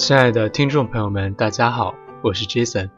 [0.00, 2.88] 亲爱的听众朋友们，大家好，我是 Jason。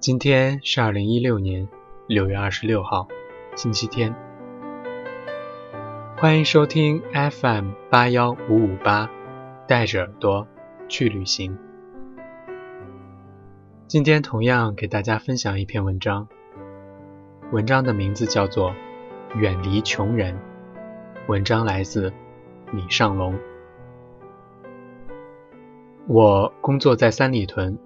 [0.00, 1.68] 今天是二零一六年
[2.08, 3.06] 六月二十六号，
[3.54, 4.12] 星期天。
[6.16, 9.08] 欢迎收听 FM 八幺五五八，
[9.68, 10.48] 带着耳朵
[10.88, 11.56] 去旅行。
[13.86, 16.26] 今天同样给大家分享一篇文章，
[17.52, 18.72] 文章的名字叫做
[19.38, 20.34] 《远离穷人》，
[21.28, 22.12] 文章来自
[22.72, 23.38] 米尚龙。
[26.08, 27.76] 我工作在三里屯，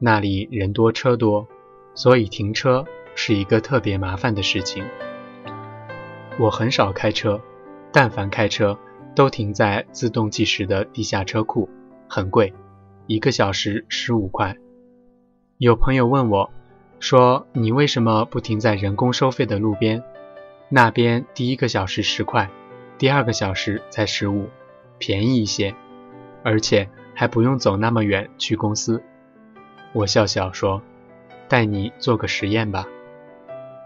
[0.00, 1.46] 那里人多车多，
[1.94, 4.84] 所以停车是一个特别麻烦的事情。
[6.36, 7.40] 我很少开车，
[7.92, 8.76] 但凡开车
[9.14, 11.68] 都停在自动计时的地下车库，
[12.08, 12.52] 很贵，
[13.06, 14.56] 一个小时十五块。
[15.58, 16.50] 有朋友问我，
[16.98, 20.02] 说你为什么不停在人工收费的路边？
[20.68, 22.50] 那边第一个小时十块，
[22.98, 24.48] 第二个小时才十五，
[24.98, 25.72] 便宜一些，
[26.42, 26.88] 而且。
[27.14, 29.02] 还不用走那么远去公司，
[29.92, 30.82] 我笑笑说
[31.48, 32.86] ：“带你做个实验吧。”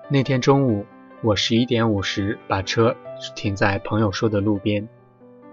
[0.08, 0.86] 那天中午，
[1.22, 2.96] 我十一点五十把车
[3.36, 4.88] 停在朋友说的路边，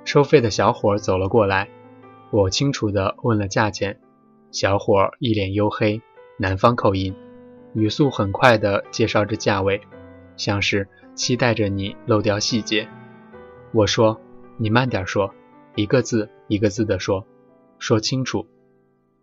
[0.05, 1.67] 收费的小伙走了过来，
[2.31, 3.99] 我清楚地问了价钱。
[4.51, 6.01] 小伙一脸黝黑，
[6.37, 7.13] 南方口音，
[7.73, 9.81] 语速很快地介绍着价位，
[10.37, 12.87] 像是期待着你漏掉细节。
[13.73, 14.21] 我说
[14.55, 15.33] ：“你慢点说，
[15.75, 17.27] 一个字一个字地说。”
[17.77, 18.47] 说清楚，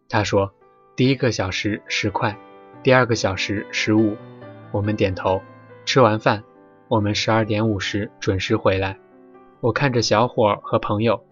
[0.09, 0.53] 他说
[0.95, 2.37] ：“第一个小时十块，
[2.83, 4.17] 第二个小时十五。”
[4.71, 5.41] 我们点头。
[5.85, 6.45] 吃完饭，
[6.89, 8.97] 我们十二点五十准时回来。
[9.61, 11.25] 我看着小伙和朋友，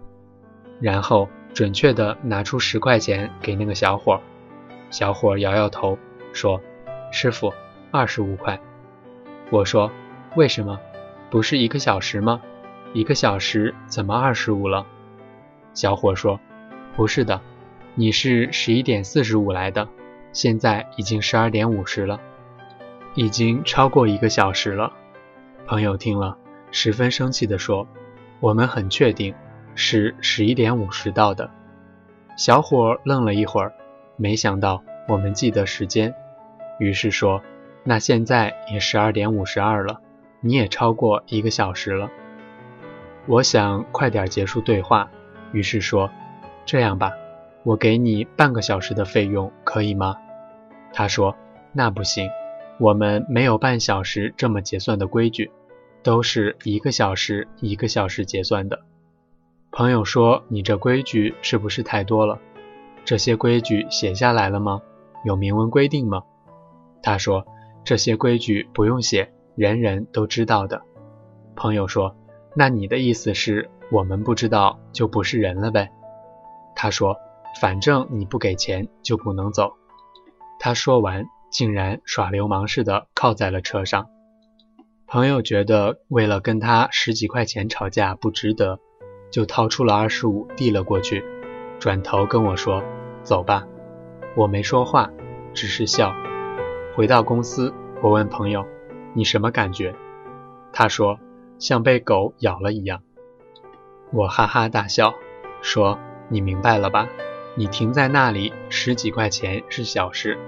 [0.80, 4.20] 然后准确的拿出十块钱给那个小伙。
[4.90, 5.96] 小伙摇摇头
[6.32, 6.60] 说
[7.12, 7.52] ：“师傅，
[7.92, 8.60] 二十五块。”
[9.50, 9.90] 我说
[10.36, 10.80] ：“为什么？
[11.30, 12.40] 不是一个小时吗？
[12.92, 14.86] 一个小时怎么二十五了？”
[15.74, 16.40] 小伙说。
[16.96, 17.40] 不是的，
[17.94, 19.88] 你是十一点四十五来的，
[20.32, 22.20] 现在已经十二点五十了，
[23.14, 24.92] 已经超过一个小时了。
[25.66, 26.36] 朋友听了，
[26.72, 27.86] 十分生气地说
[28.40, 29.34] ：“我们很确定
[29.74, 31.50] 是十一点五十到的。”
[32.36, 33.72] 小伙愣了一会儿，
[34.16, 36.12] 没想到我们记得时间，
[36.80, 37.40] 于是说
[37.84, 40.00] ：“那现在也十二点五十二了，
[40.40, 42.10] 你也超过一个小时了。”
[43.26, 45.08] 我想快点结束对话，
[45.52, 46.10] 于是说。
[46.70, 47.12] 这样吧，
[47.64, 50.16] 我给你半个小时的费用，可以吗？
[50.92, 51.34] 他说
[51.74, 52.30] ：“那不行，
[52.78, 55.50] 我们没有半小时这么结算的规矩，
[56.04, 58.82] 都是一个小时一个小时结算的。”
[59.72, 62.38] 朋友说：“你这规矩是不是太多了？
[63.04, 64.80] 这些规矩写下来了吗？
[65.24, 66.22] 有明文规定吗？”
[67.02, 67.44] 他说
[67.82, 70.82] ：“这些规矩不用写，人人都知道的。”
[71.56, 72.14] 朋友说
[72.54, 75.90] ：“那你的意思是我们不知道就不是人了呗？”
[76.82, 77.18] 他说
[77.60, 79.74] ：“反正你不给钱就不能走。”
[80.58, 84.08] 他说完，竟然耍流氓似的靠在了车上。
[85.06, 88.78] 朋友觉得为了跟他十几块钱吵架不值得，
[89.30, 91.22] 就掏出了二十五递了过去，
[91.78, 92.82] 转头跟我说
[93.22, 93.66] ：“走吧。”
[94.34, 95.10] 我没说话，
[95.52, 96.14] 只是笑。
[96.96, 98.64] 回到公司，我问朋友
[99.12, 99.94] ：“你什么感觉？”
[100.72, 101.20] 他说
[101.60, 103.02] ：“像被狗咬了一样。”
[104.14, 105.12] 我哈哈大笑，
[105.60, 105.98] 说。
[106.30, 107.08] 你明白了吧？
[107.56, 110.38] 你停在那里十几块钱是小事，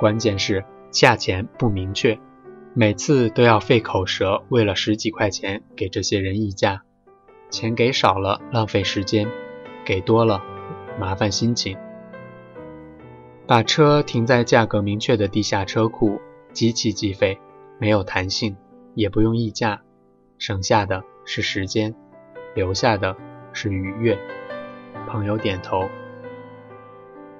[0.00, 2.18] 关键是价钱不明确，
[2.72, 6.82] 每次都要费口舌，为了十几块钱给这些人议价，
[7.50, 9.28] 钱给少了浪费时间，
[9.84, 10.42] 给多了
[10.98, 11.76] 麻烦心情。
[13.46, 16.18] 把车停在价格明确的地下车库，
[16.54, 17.38] 机器计费，
[17.78, 18.56] 没有弹性，
[18.94, 19.82] 也不用议价，
[20.38, 21.94] 省下的是时间，
[22.54, 23.14] 留下的
[23.52, 24.18] 是愉悦。
[25.06, 25.88] 朋友点头。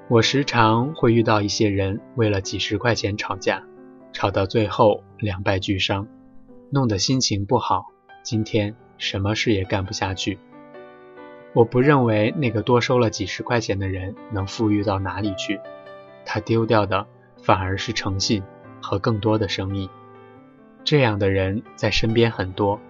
[0.08, 3.62] 我时常会遇到一些人为了几十块钱吵架，
[4.12, 6.06] 吵到最后两败俱伤，
[6.70, 7.86] 弄得心情不好，
[8.22, 10.38] 今天什么事也干不下去。
[11.52, 15.60] 我不认为那个多收了几十块钱的人能富裕到哪里去，
[16.24, 17.06] 他丢掉的
[17.42, 18.42] 反而是诚信
[18.80, 19.90] 和更多的生意。
[20.84, 22.80] 这样的人在身边很多，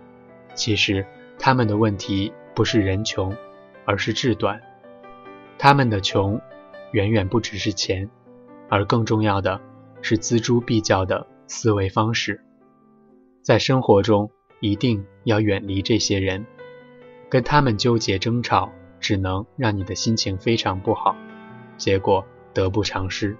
[0.55, 1.06] 其实
[1.39, 3.35] 他们的问题不是人穷。
[3.89, 4.61] 而是志短，
[5.58, 6.41] 他们的穷
[6.93, 8.08] 远远不只是钱，
[8.69, 9.61] 而更重要的
[10.03, 12.41] 是锱铢必较的思维方式。
[13.43, 14.31] 在生活中
[14.61, 16.44] 一定要远离这些人，
[17.29, 18.70] 跟他们纠结争吵，
[19.00, 21.17] 只能让你的心情非常不好，
[21.76, 23.37] 结果得不偿失。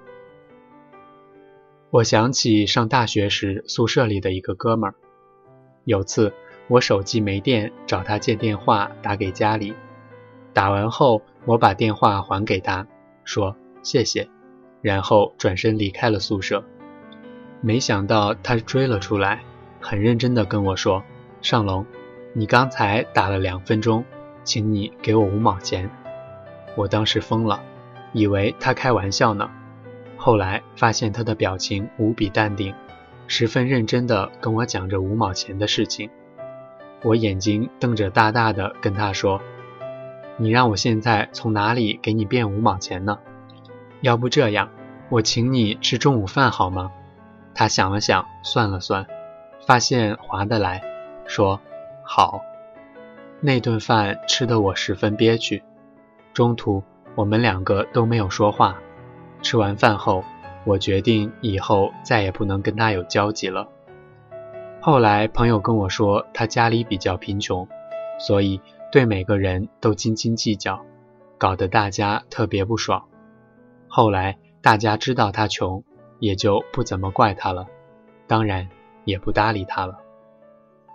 [1.91, 4.95] 我想起上大学时宿舍里的一个哥们儿，
[5.85, 6.33] 有次
[6.69, 9.73] 我手机没电，找他借电话打给家里。
[10.57, 12.87] 打完后，我把电话还给他，
[13.25, 14.27] 说谢谢，
[14.81, 16.65] 然后转身离开了宿舍。
[17.61, 19.43] 没想到他追了出来，
[19.83, 21.05] 很认真地跟我说
[21.43, 21.85] ：“上龙，
[22.33, 24.03] 你刚才打了两分钟，
[24.45, 25.91] 请你给我五毛钱。”
[26.75, 27.63] 我当时疯了，
[28.15, 29.51] 以为他开玩笑呢。
[30.17, 32.75] 后来发现他的表情无比淡定，
[33.27, 36.09] 十分认真地跟我讲着五毛钱的事情。
[37.03, 39.39] 我眼睛瞪着大大的跟他说
[40.39, 43.19] ：“你让我现在从哪里给你变五毛钱呢？
[44.01, 44.71] 要不这样，
[45.09, 46.93] 我请你吃中午饭好吗？”
[47.55, 49.07] 他想了想，算了算，
[49.67, 50.83] 发现划得来，
[51.27, 51.61] 说
[52.05, 52.43] ：“好。”
[53.41, 55.63] 那顿饭吃得我十分憋屈。
[56.35, 56.83] 中途
[57.15, 58.77] 我们两个都没有说话。
[59.41, 60.23] 吃完饭后，
[60.65, 63.69] 我决定以后再也不能跟他有交集了。
[64.81, 67.67] 后来朋友跟我说，他家里比较贫穷，
[68.19, 68.61] 所以
[68.93, 70.85] 对每个人都斤斤计较，
[71.39, 73.09] 搞得大家特别不爽。
[73.89, 75.85] 后来大家知道他穷。
[76.19, 77.67] 也就不怎么怪他了，
[78.27, 78.71] 当然
[79.05, 79.99] 也不搭理他了。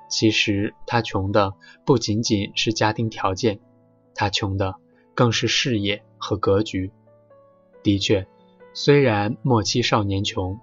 [0.10, 1.54] 其实他穷的
[1.86, 3.60] 不仅仅是家庭条件，
[4.16, 4.74] 他穷的
[5.14, 6.92] 更是事业和格局。
[7.84, 8.26] 的确，
[8.74, 10.60] 虽然莫欺少年穷，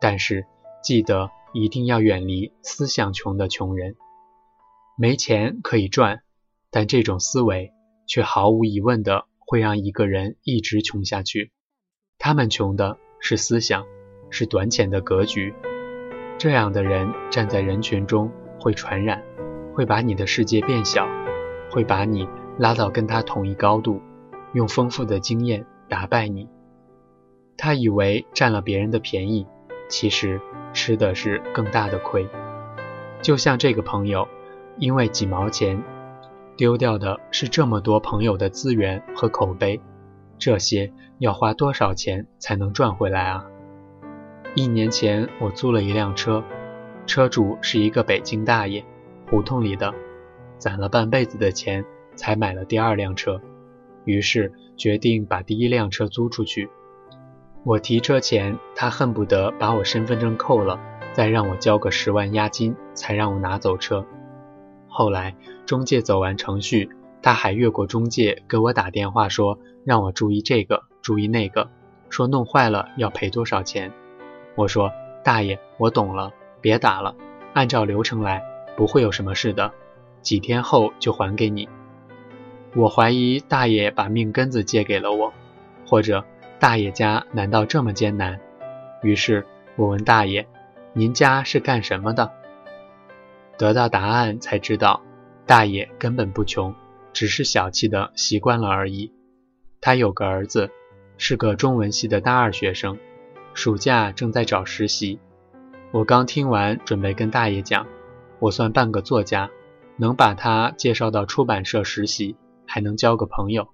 [0.00, 0.46] 但是
[0.82, 3.94] 记得一定要远离思想穷的穷人。
[4.96, 6.22] 没钱可以赚，
[6.72, 7.72] 但这种思维
[8.08, 11.52] 却毫无疑问的会让一个人一直穷下去。
[12.18, 12.98] 他们穷的。
[13.24, 13.86] 是思想，
[14.30, 15.54] 是短浅的格局。
[16.38, 19.22] 这样的人站在人群中会传染，
[19.74, 21.06] 会把你的世界变小，
[21.70, 22.28] 会把你
[22.58, 24.02] 拉到跟他同一高度，
[24.54, 26.48] 用丰富的经验打败你。
[27.56, 29.46] 他以为占了别人的便宜，
[29.88, 30.40] 其实
[30.72, 32.26] 吃的是更大的亏。
[33.20, 34.26] 就像这个朋友，
[34.78, 35.80] 因为几毛钱，
[36.62, 39.80] 丢掉的是这么多朋友的资源和口碑。
[40.38, 43.44] 这些要花多少钱才能赚回来啊？
[44.54, 46.44] 一年前我租了一辆车，
[47.04, 48.84] 车主是一个北京大爷，
[49.28, 49.92] 胡同里的，
[50.56, 53.40] 攒了半辈子的钱才买了第二辆车，
[54.04, 56.70] 于是决定把第一辆车租出去。
[57.64, 60.78] 我提车前，他恨不得把我身份证扣了，
[61.12, 64.06] 再让我交个十万押金才让我拿走车。
[64.92, 65.34] 后来
[65.66, 66.90] 中介走完程序。
[67.24, 71.70] 他还越过中介给我打电话说，让我注意这个，注意那个，
[72.10, 73.92] 说弄坏了要赔多少钱。
[74.56, 74.90] 我说
[75.22, 77.14] 大爷，我懂了，别打了，
[77.54, 78.42] 按照流程来，
[78.76, 79.70] 不会有什么事的，
[80.20, 81.68] 几天后就还给你。
[82.74, 85.32] 我怀疑大爷把命根子借给了我，
[85.86, 86.24] 或者
[86.58, 88.40] 大爷家难道这么艰难？
[89.00, 89.46] 于是
[89.76, 90.48] 我问大爷，
[90.92, 92.32] 您家是干什么的？
[93.58, 95.02] 得到答案才知道，
[95.46, 96.74] 大爷根本不穷。
[97.12, 99.12] 只是小气的习惯了而已。
[99.82, 100.70] 他有个儿子，
[101.18, 102.98] 是个中文系的大二学生，
[103.52, 105.18] 暑假正在找实习。
[105.90, 107.86] 我刚听完，准备跟大爷讲，
[108.38, 109.50] 我算半个作家，
[109.98, 112.34] 能把他介绍到出版社实习，
[112.66, 113.68] 还能交个朋友。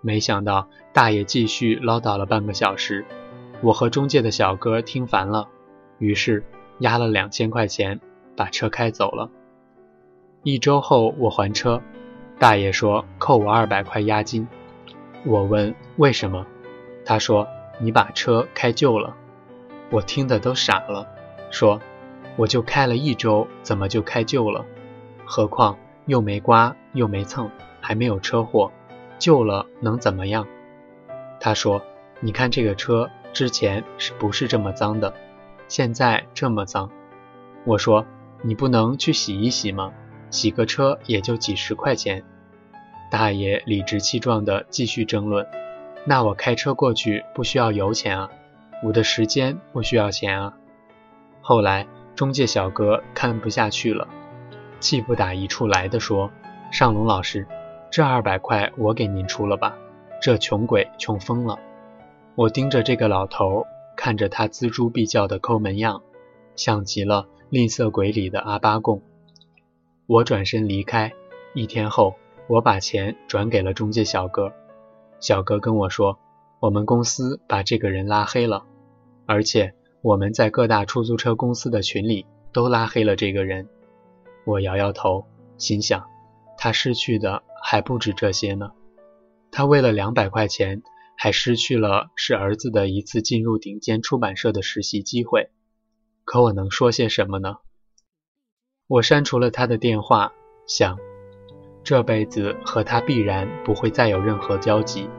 [0.00, 3.04] 没想到大爷继续唠叨了半个小时，
[3.62, 5.48] 我和中介的小哥听烦了，
[5.98, 6.42] 于是
[6.80, 8.00] 压了两千块钱，
[8.40, 9.28] 把车开走了。
[10.44, 11.82] 一周后，我还车。
[12.38, 14.48] 大爷说扣我二百块押金，
[15.26, 16.46] 我问为什么，
[17.04, 17.46] 他说
[17.78, 19.14] 你把车开旧了，
[19.90, 21.06] 我听得都傻了，
[21.50, 21.82] 说
[22.36, 24.64] 我就开了一周，怎么就开旧了？
[25.26, 27.50] 何况又没刮又没蹭，
[27.82, 28.72] 还没有车祸，
[29.18, 30.46] 旧了能怎么样？
[31.40, 31.82] 他说
[32.20, 35.12] 你看这个车之前是不是这么脏的，
[35.68, 36.90] 现在这么脏？
[37.66, 38.06] 我说
[38.42, 39.92] 你不能去洗一洗吗？
[40.30, 42.22] 洗个车也就几十块钱，
[43.10, 45.46] 大爷理直气壮地继续争论。
[46.04, 48.30] 那我开车过去不需要油钱啊，
[48.82, 50.54] 我的时间不需要钱啊。
[51.42, 54.06] 后来中介小哥看不下去了，
[54.78, 56.30] 气不打一处来的说
[56.70, 57.46] ：“尚龙老师，
[57.90, 59.76] 这二百块我给您出了吧，
[60.22, 61.58] 这穷鬼穷疯了。”
[62.36, 63.66] 我盯着这个老头，
[63.96, 66.02] 看着他锱铢必较的抠门样，
[66.54, 69.02] 像极了吝啬鬼里的阿巴贡。
[70.06, 71.12] 我转身离开，
[71.52, 72.14] 一天后，
[72.46, 74.52] 我把钱转给了中介小哥。
[75.18, 76.16] 小哥跟我说，
[76.60, 78.62] 我们公司把这个人拉黑了，
[79.26, 83.66] 而且我们在各大出租车公司的群里都拉黑了这个人。
[84.44, 85.26] 我摇摇头，
[85.58, 86.04] 心想，
[86.56, 88.70] 他失去的还不止这些呢。
[89.50, 90.84] 他为了两百块钱，
[91.16, 95.50] 还失去了是儿子的一次进入顶尖出版社的实习机会。
[96.30, 97.56] 可我能说些什么呢？
[98.86, 100.32] 我删除了他的电话，
[100.64, 100.96] 想
[101.82, 105.10] 这辈子和他必然不会再有任何交集。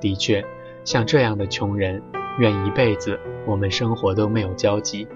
[0.00, 0.46] 的确，
[0.84, 2.00] 像这样的穷人，
[2.38, 3.18] 愿一辈子
[3.48, 5.08] 我们生活都没有交集。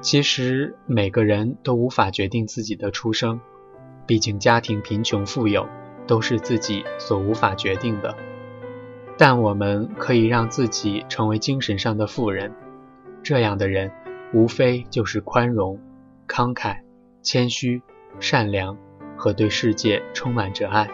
[0.00, 3.38] 其实每个人都无法决定自己的出生，
[4.06, 5.68] 毕竟家庭贫穷富有
[6.06, 8.16] 都是自己所无法决定的。
[9.18, 12.54] 但我们可以让自己成为精神上的富人，
[13.22, 13.90] 这样的人
[14.32, 15.78] 无非就是宽容、
[16.26, 16.78] 慷慨、
[17.22, 17.82] 谦虚、
[18.18, 18.76] 善良
[19.16, 20.88] 和对世界充满着爱。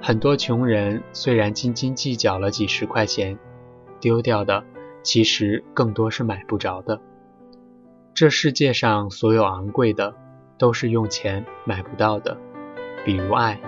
[0.00, 3.38] 很多穷人虽然斤斤计较了几十块钱，
[4.00, 4.64] 丢掉的
[5.02, 7.00] 其实更多是买不着的。
[8.14, 10.14] 这世界上所有昂贵的，
[10.56, 12.36] 都是用钱买不到的，
[13.04, 13.60] 比如爱，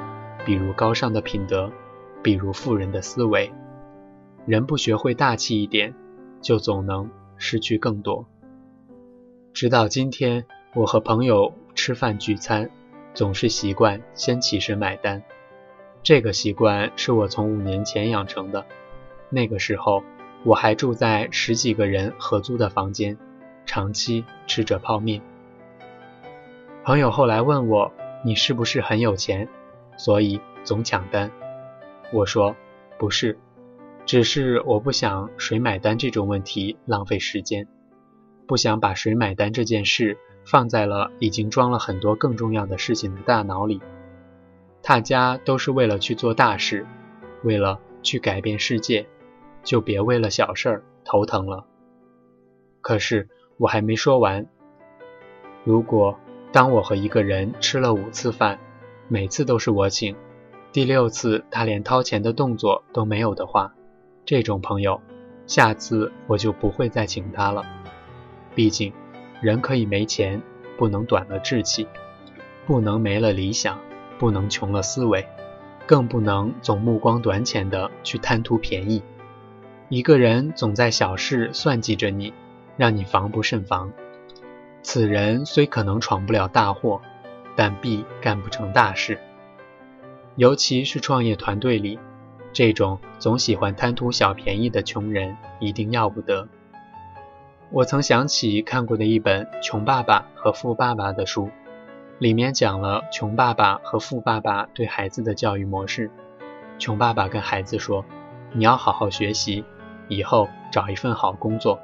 [0.44, 1.70] 比如高尚的品德，
[2.22, 3.52] 比如富人的思维。
[4.46, 5.94] 人不学会大气一点，
[6.40, 7.10] 就总能
[7.40, 8.24] 失去更多。
[9.52, 12.70] 直到今天，我和朋友吃饭聚餐，
[13.14, 15.20] 总是习惯先起身买单。
[16.04, 18.64] 这个习惯是我从五年前养成的。
[19.28, 20.04] 那个时候，
[20.44, 23.18] 我还住在十几个人合租的房间。
[23.66, 25.20] 长期吃着泡面。
[26.82, 27.92] 朋友后来问我
[28.24, 29.48] ：“你是不是很有钱，
[29.96, 31.30] 所以总抢单？”
[32.12, 32.56] 我说
[32.98, 33.38] ：“不是，
[34.10, 37.68] 只是我不想谁买单这种问题浪费时间，
[38.48, 43.80] 不想把谁买单这件事放在了已经装了很多更重要的事情的大脑里。
[44.82, 46.84] 大家都是为了去做大事，
[47.44, 49.06] 为了去改变世界，
[49.62, 51.64] 就别为了小事儿头疼了。
[52.80, 54.46] 可是。”我还没说完。
[55.64, 56.18] 如果
[56.50, 58.58] 当我和一个人吃了五次饭，
[59.06, 60.16] 每次都是我请，
[60.72, 63.74] 第六次他连掏钱的动作都没有的话，
[64.30, 65.00] 这种朋友，
[65.48, 67.66] 下次我就不会再请他了。
[68.54, 68.92] 毕竟，
[69.40, 70.40] 人可以没钱，
[70.78, 71.88] 不能短了志气，
[72.64, 73.80] 不能没了理想，
[74.20, 75.26] 不能穷了思维，
[75.84, 79.02] 更不能总目光短浅的去贪图便宜。
[79.88, 82.32] 一个人总在小事算计着你。
[82.76, 83.92] 让你防不胜防。
[84.80, 87.02] 此人虽可能闯不了大祸，
[87.56, 89.18] 但必干不成大事。
[90.36, 91.98] 尤其是创业团队里，
[92.52, 96.48] 这种总喜欢贪图小便宜的穷人一定要不得。
[97.70, 101.50] 我曾想起看过的一本《穷爸爸和富爸爸》的书，
[102.18, 106.10] 里面讲了穷爸爸和富爸爸对孩子的教育模式。
[106.78, 108.04] 穷爸爸跟孩子说
[108.52, 109.64] ：“你要好好学习，
[110.08, 111.78] 以后找一份好工作。”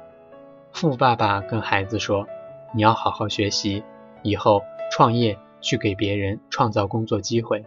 [0.73, 2.27] 富爸爸跟孩子说
[2.75, 3.83] ：“你要好好学习，
[4.23, 7.63] 以后创业去给别人创造工作机会。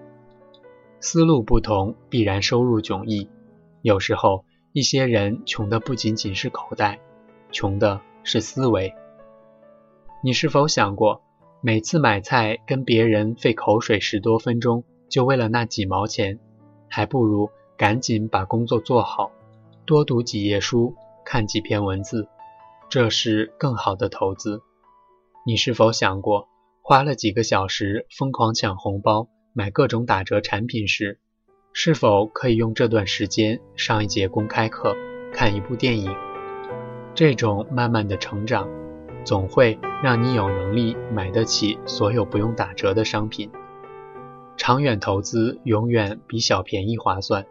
[1.01, 3.29] 思路不同，必然收入迥异。
[3.81, 7.01] 有时候，一些人穷的不仅仅是口袋，
[7.51, 8.95] 穷的是思维。
[10.23, 11.23] 你是否想过，
[11.63, 16.39] 每次买菜跟别人费口水十多分钟，就为了那几毛钱，
[16.89, 19.33] 还不如赶紧把工作做好，
[19.87, 22.29] 多读几页书，看几篇文字。”
[22.91, 24.61] 这是更好的投资。
[25.47, 26.49] 你是否想过，
[26.83, 31.19] 花了几个小时疯狂抢红包、买各种打折产品时，
[31.73, 34.97] 是否可以用这段时间上一节公开课、
[35.33, 36.15] 看一部电影？
[37.15, 38.69] 这种慢慢的成长，
[39.25, 43.51] 总会让你有能力买得起所有不用打折的商品。
[44.57, 47.45] 长远投资永远比小便宜划算。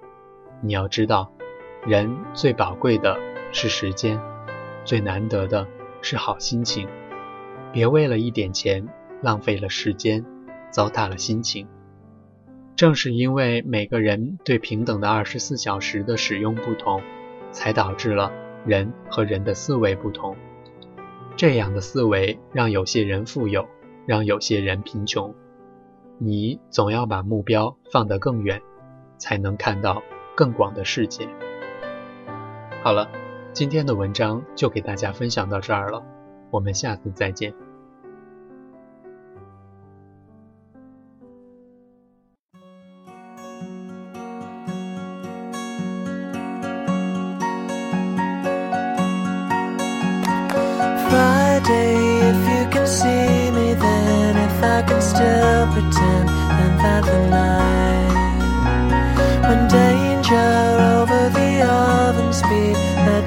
[0.62, 1.34] 你要知道，
[1.86, 3.20] 人最宝贵的
[3.51, 4.22] 是时间。
[4.86, 5.68] 最难得的
[6.01, 6.88] 是好心情，
[7.74, 8.88] 别为了一点钱
[9.22, 10.25] 浪费了时间，
[10.72, 11.68] 糟蹋了心情。
[12.79, 17.01] 正是因为每个人对平等的二十四小时的使用不同，
[17.51, 18.31] 才导致了
[18.65, 20.38] 人和人的思维不同。
[21.36, 23.67] 这样的思维让有些人富有，
[24.05, 25.36] 让有些人贫穷。
[26.19, 28.62] 你总要把目标放得更远，
[29.17, 30.01] 才能看到
[30.33, 31.27] 更广的世界。
[32.81, 33.09] 好了。
[33.51, 36.05] 今天的文章就给大家分享到这儿了，
[36.51, 37.53] 我们下次再见。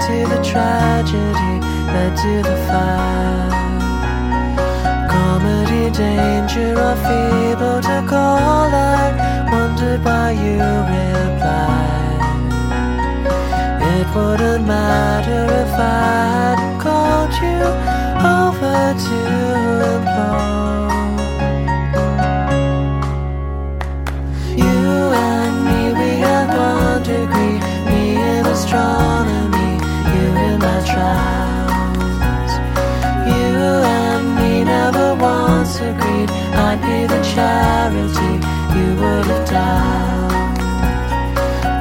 [0.06, 1.54] To the tragedy,
[1.94, 3.50] led to the fire.
[5.08, 8.68] Comedy, danger, or feeble to call.
[8.74, 10.58] I wondered why you
[10.94, 12.22] replied.
[13.94, 17.62] It wouldn't matter if I hadn't called you
[18.40, 19.18] over to
[19.94, 20.81] implore.
[36.22, 38.32] Need, I'd be the charity
[38.76, 40.58] you would have dialed.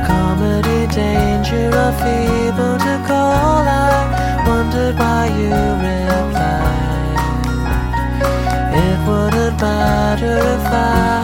[0.08, 5.52] Comedy, danger, or feeble to call, I wondered why you
[5.86, 7.20] replied.
[8.86, 11.21] It wouldn't matter if I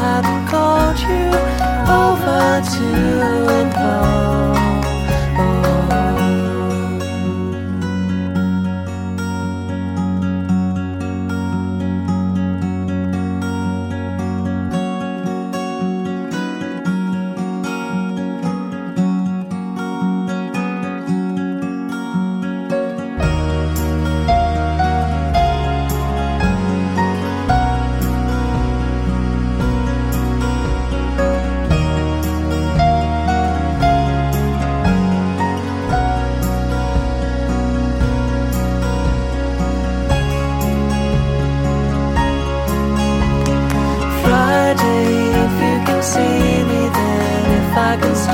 [47.87, 48.26] I can